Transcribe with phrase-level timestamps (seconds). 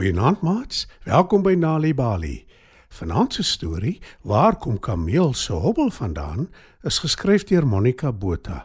[0.00, 2.46] Goeienaand maats, welkom by Nali Bali.
[2.88, 6.46] Vanaand se storie, Waar kom Kameel se hobbel vandaan,
[6.88, 8.62] is geskryf deur Monica Botha.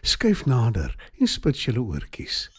[0.00, 2.50] Skyf nader en spit julle oortjies.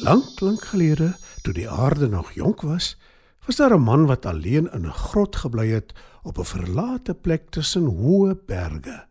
[0.00, 1.10] Lank, lank gelede,
[1.44, 2.94] toe die aarde nog jonk was,
[3.44, 5.92] was daar 'n man wat alleen in 'n grot gebly het
[6.22, 9.07] op 'n verlate plek tussen hoë berge.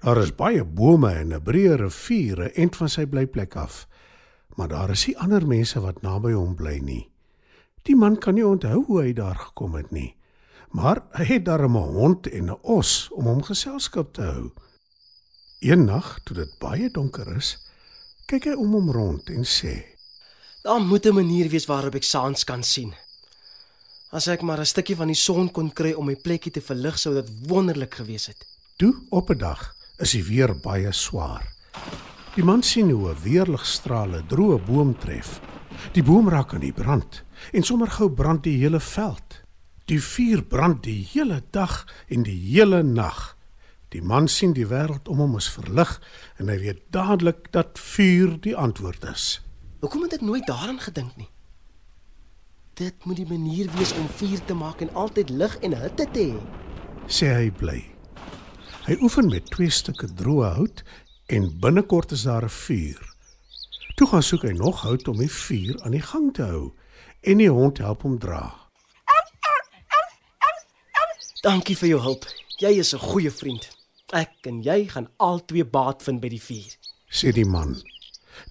[0.00, 3.86] Daar is baie bome en 'n breë rivier end van sy blyplek af.
[4.56, 7.10] Maar daar is nie ander mense wat naby hom bly nie.
[7.82, 10.16] Die man kan nie onthou hoe hy daar gekom het nie.
[10.70, 14.50] Maar hy het daar 'n hond en 'n os om hom geselskap te hou.
[15.58, 17.58] Eendag, toe dit baie donker is,
[18.26, 19.84] kyk hy om hom rond en sê:
[20.62, 22.94] Daar moet 'n manier wees waarop ek saans kan sien.
[24.10, 26.98] As ek maar 'n stukkie van die son kon kry om my plekkie te verlig,
[26.98, 28.46] sou dit wonderlik gewees het.
[28.76, 31.44] Toe op 'n dag is die weer baie swaar.
[32.34, 35.40] Die man sien hoe 'n weerligstrale droë boom tref.
[35.92, 39.42] Die boom raak aan die brand en sommer gou brand die hele veld.
[39.84, 43.36] Die vuur brand die hele dag en die hele nag.
[43.88, 46.00] Die man sien die wêreld om hom is verlig
[46.38, 49.40] en hy weet dadelik dat vuur die antwoord is.
[49.80, 51.28] Hoekom het ek nooit daaraan gedink nie?
[52.74, 56.20] Dit moet die manier wees om vuur te maak en altyd lig en hitte te
[56.20, 56.38] hê,
[57.06, 57.99] sê hy bly.
[58.90, 60.80] Hy oefen met twee stukke droë hout
[61.30, 63.02] en binnekort is daar 'n vuur.
[63.94, 66.72] Toe gaan soek hy nog hout om die vuur aan die gang te hou
[67.20, 68.66] en die hond help hom dra.
[71.42, 72.26] Dankie vir jou hulp.
[72.58, 73.68] Jy is 'n goeie vriend.
[74.12, 76.76] Ek en jy gaan albei baat vind by die vuur,
[77.10, 77.82] sê die man.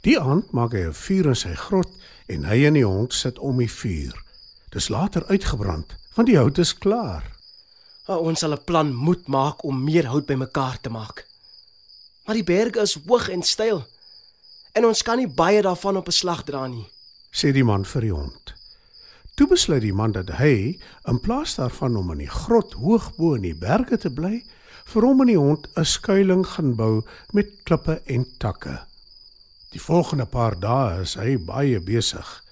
[0.02, 1.92] Die aand maak hy 'n vuur in sy grot
[2.28, 4.24] en hy en die hond sit om die vuur.
[4.70, 7.39] Dis later uitgebrand want die hout is klaar.
[8.10, 11.28] O, ons sal 'n plan moet maak om meer hout bymekaar te maak.
[12.26, 13.86] Maar die berge is hoog en steil
[14.74, 16.88] en ons kan nie baie daarvan op 'n slag dra nie,
[17.32, 18.54] sê die man vir die hond.
[19.36, 23.36] Toe besluit die man dat hy, in plaas daarvan om in die grot hoog bo
[23.36, 24.44] in die berge te bly,
[24.86, 28.80] vir hom en die hond 'n skuilings gaan bou met klippe en takke.
[29.72, 32.44] Die volgende paar dae is hy baie besig.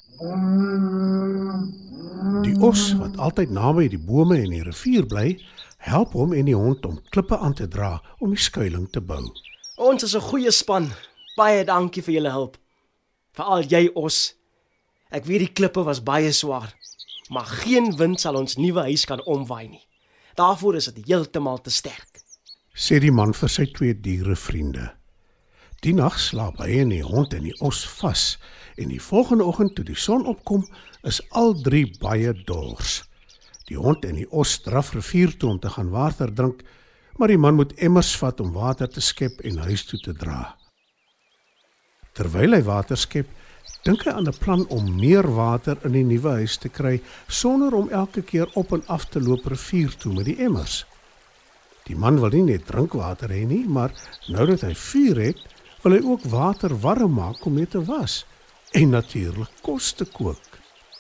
[2.41, 5.35] Die os wat altyd naby die bome en die rivier bly,
[5.85, 9.21] help hom en die hond om klippe aan te dra om die skuilings te bou.
[9.77, 10.89] Ons is 'n goeie span.
[11.37, 12.57] Baie dankie vir julle hulp.
[13.33, 14.33] Veral jy os.
[15.11, 16.73] Ek weet die klippe was baie swaar,
[17.29, 19.87] maar geen wind sal ons nuwe huis kan omwaai nie.
[20.35, 22.21] Daarvoor is dit heeltemal te sterk.
[22.73, 24.96] Sê die man vir sy twee diere vriende.
[25.85, 28.37] Die nag slaap hy en die hond en die os vas
[28.77, 30.65] en die volgende oggend toe die son opkom,
[31.05, 33.03] is al drie baie dors.
[33.69, 36.61] Die hond en die os draf rivier toe om te gaan water drink,
[37.17, 40.53] maar die man moet emmers vat om water te skep en huis toe te dra.
[42.17, 43.29] Terwyl hy water skep,
[43.85, 47.73] dink hy aan 'n plan om meer water in die nuwe huis te kry sonder
[47.73, 50.85] om elke keer op en af te loop rivier toe met die emmers.
[51.85, 53.91] Die man wil nie net drinkwater hê nie, maar
[54.27, 55.37] nou dat hy vuur het,
[55.87, 58.25] wil hy ook water warm maak om mee te was
[58.75, 60.57] en natuurlik kos te kook.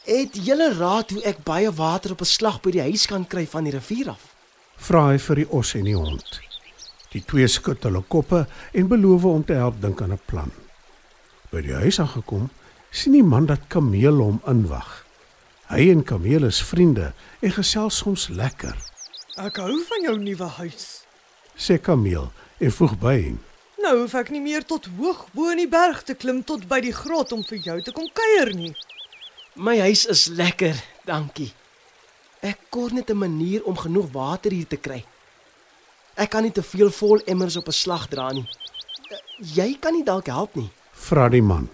[0.07, 3.43] Het julle raad hoe ek baie water op 'n slag by die huis kan kry
[3.47, 4.23] van die rivier af?
[4.77, 6.39] Vra hy vir die os en die hond.
[7.11, 10.51] Die twee skud hulle koppe en beloof om te help dink aan 'n plan.
[11.51, 12.49] By die huis aangekom,
[12.91, 15.05] sien die man dat Kameel hom inwag.
[15.67, 18.75] Hy en Kameel is vriende en gesels soms lekker.
[19.35, 21.03] Ek hou van jou nuwe huis,
[21.57, 23.35] sê Kameel en voeg by:
[23.87, 26.81] Nou hoef ek nie meer tot hoog bo in die berg te klim tot by
[26.83, 28.73] die grot om vir jou te kom kuier nie.
[29.55, 30.75] My huis is lekker,
[31.07, 31.53] dankie.
[32.43, 35.05] Ek kort net 'n manier om genoeg water hier te kry.
[36.17, 38.45] Ek kan nie te veel vol emmers op 'n slag dra nie.
[39.39, 41.69] Jy kan nie dalk help nie, vra die man.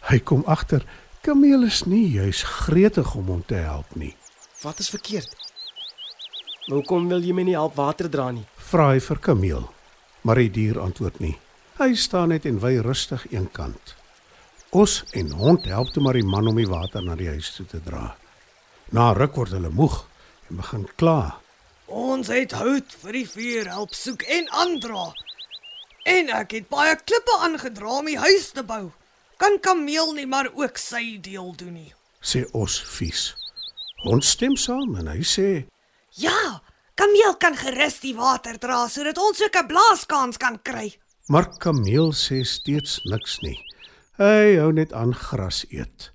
[0.00, 0.82] Hy kom agter
[1.20, 4.16] Kameel is nie juis gretig om hom te help nie.
[4.62, 5.36] Wat is verkeerd?
[6.68, 8.46] Hoekom wil jy my nie help water dra nie?
[8.56, 9.73] Vra hy vir Kameel
[10.24, 11.36] maar die dier antwoord nie.
[11.78, 13.94] Hy staan net en wy rustig eenkant.
[14.74, 17.66] Os en hond help toe maar die man om die water na die huis toe
[17.70, 18.14] te dra.
[18.94, 20.00] Na ruk word hulle moeg
[20.48, 21.36] en begin kla.
[21.86, 25.10] Ons het hout vir die vuur help soek en aandra.
[26.08, 28.88] En ek het baie klippe aangedra om die huis te bou.
[29.36, 31.92] Kan Kameel nie maar ook sy deel doen nie?
[32.24, 33.34] sê Os vies.
[34.04, 35.66] Hond stem saam en hy sê:
[36.16, 36.60] "Ja,
[37.14, 40.98] Kameel kan gerus die water dra sodat ons ook 'n blaaskans kan kry.
[41.30, 43.58] Maar Kameel sê steeds niks nie.
[44.18, 46.12] Hy hou net aan gras eet.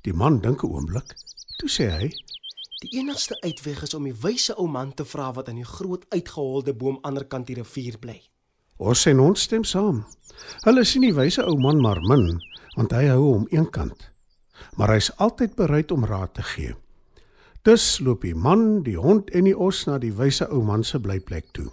[0.00, 1.14] Die man dink 'n oomblik.
[1.58, 2.08] Toe sê hy:
[2.80, 6.06] "Die enigste uitweg is om die wyse ou man te vra wat aan die groot
[6.08, 8.22] uitgeholde boom aanderkant die rivier bly."
[8.78, 10.06] Os en ons stem saam.
[10.64, 12.40] Hulle sien die wyse ou man maar min,
[12.76, 14.10] want hy hou hom eenkant.
[14.76, 16.74] Maar hy's altyd bereid om raad te gee.
[17.62, 20.98] Dus loop die man, die hond en die os na die wyse ou man se
[20.98, 21.68] blyplek toe.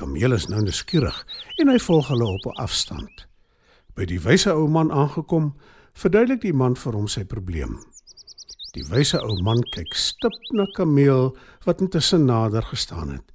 [0.00, 1.18] Kameel is nou nuuskierig
[1.60, 3.26] en hy volg hulle op 'n afstand.
[3.94, 5.52] By die wyse ou man aangekom,
[5.92, 7.84] verduidelik die man vir hom sy probleem.
[8.72, 11.36] Die wyse ou man kyk stip na Kameel
[11.66, 13.32] wat intussen nader gestaan het.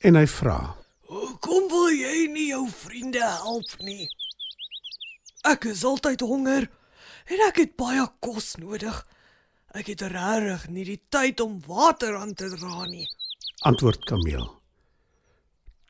[0.00, 4.08] En hy vra: "Hoekom wil jy nie jou vriende help nie?
[5.44, 6.70] Ek is altyd honger
[7.26, 9.13] en ek het baie kos nodig.
[9.74, 13.06] Ek het regtig nie die tyd om water aan te dra nie."
[13.66, 14.46] Antwoord Kameel: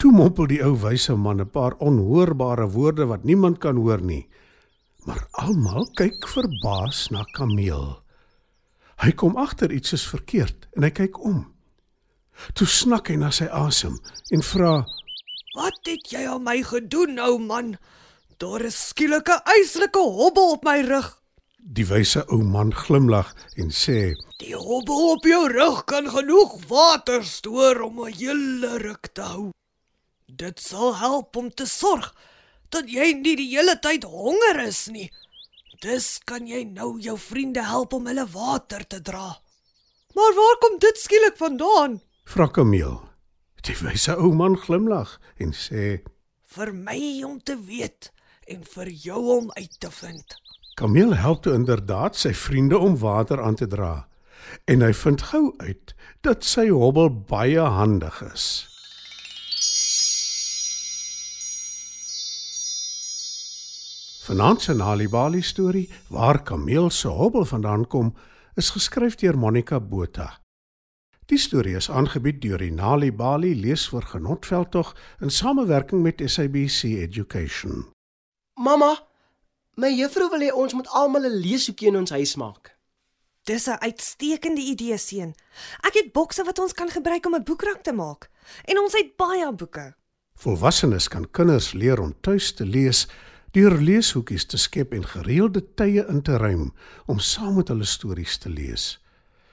[0.00, 4.28] Toe mompel die ou wyse man 'n paar onhoorbare woorde wat niemand kan hoor nie.
[5.04, 8.00] Maar almal kyk verbaas na Kameel.
[9.04, 11.52] Hy kom agter iets is verkeerd en hy kyk om.
[12.54, 13.98] Toe snak hy na sy asem
[14.30, 14.86] en vra:
[15.54, 17.76] "Wat het jy aan my gedoen, ou man?
[18.38, 21.23] Daar is skielik 'n eislike hobbel op my rug."
[21.64, 27.24] Die wyse ou man glimlag en sê: "Die hobbel op jou rug kan genoeg water
[27.24, 29.50] stoor om 'n hele ruk te hou."
[30.26, 32.14] Dit sal help om te sorg
[32.68, 35.10] dat jy nie die hele tyd honger is nie.
[35.80, 39.40] Dis kan jy nou jou vriende help om hulle water te dra.
[40.14, 42.00] Maar waar kom dit skielik vandaan?
[42.24, 43.00] Vra Kameel.
[43.62, 46.04] Die wyse ou man glimlag en sê:
[46.44, 48.12] "Vir my om te weet
[48.46, 50.43] en vir jou om uit te vind."
[50.74, 54.08] Kameel help toe inderdaad sy vriende om water aan te dra
[54.64, 55.94] en hy vind gou uit
[56.26, 58.46] dat sy hobbel baie handig is.
[64.24, 68.14] Vanaand se Nalibali storie waar Kameel se hobbel vandaan kom,
[68.56, 70.40] is geskryf deur Monica Botha.
[71.30, 77.84] Die storie is aangebied deur die Nalibali leesvoor genotveldtog in samewerking met SABC Education.
[78.60, 78.94] Mamma,
[79.76, 82.76] my juffrou wil hê ons moet almal 'n leeshoekie in ons huis maak.
[83.44, 85.34] Dis 'n uitstekende idee, seun.
[85.82, 88.30] Ek het bokse wat ons kan gebruik om 'n boekrak te maak.
[88.64, 89.94] En ons het baie boeke.
[90.34, 93.08] Volwassenes kan kinders leer om tuis te lees
[93.50, 96.72] deur leeshoekies te skep en gereelde tye in te ruim
[97.06, 99.00] om saam met hulle stories te lees.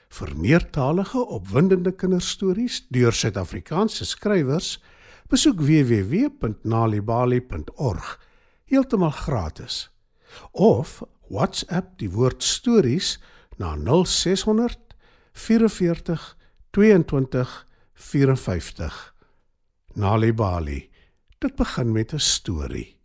[0.09, 4.79] Vir meertalige opwindende kinderstories deur Suid-Afrikaanse skrywers,
[5.29, 8.19] besoek www.nalibali.org
[8.65, 9.90] heeltemal gratis.
[10.51, 13.19] Of WhatsApp die woord stories
[13.57, 14.77] na 0600
[15.31, 16.37] 44
[16.71, 19.13] 22 54.
[19.93, 20.89] Nalibali.
[21.39, 23.00] Dit begin met 'n storie.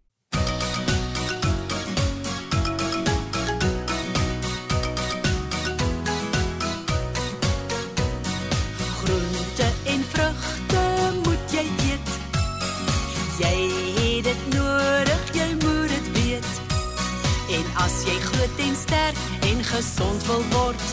[17.49, 20.87] En as jy groot en sterk en gesond wil word,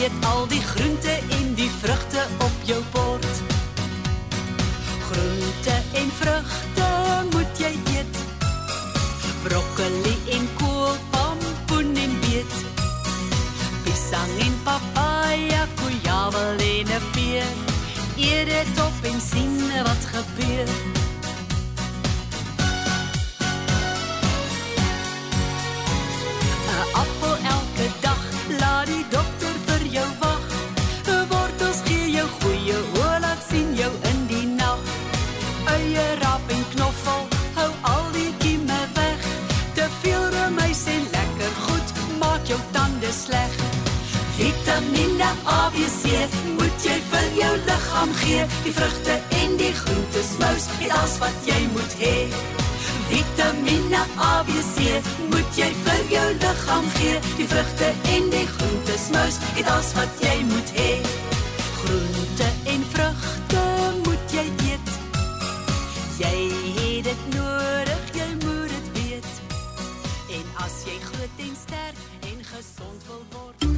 [0.00, 3.42] eet al die groente en die vrugte op jou bord.
[5.08, 6.88] Groente en vrugte
[7.32, 8.22] moet jy eet.
[9.44, 12.56] Broccoli en kool, pompoen en beet.
[13.84, 17.52] Pisang en papaya, koeiawel en 'n peer.
[18.16, 20.68] Eet dit op en sien wat gebeur.
[44.98, 46.10] Vitamiene A, B, C
[46.58, 48.46] moet jy vir jou liggaam gee.
[48.64, 52.14] Die vrugte en die groentes, mous, dit alles wat jy moet hê.
[53.06, 54.98] Vitamiene A, B, C
[55.30, 57.14] moet jy vir jou liggaam gee.
[57.38, 60.90] Die vrugte en die groentes, mous, dit alles wat jy moet hê.
[61.78, 63.64] Groente en vrugte
[64.02, 64.94] moet jy eet.
[66.18, 66.36] Jy
[66.80, 69.32] het dit nodig, jy moet dit weet.
[70.40, 73.77] En as jy groot en sterk en gesond wil word,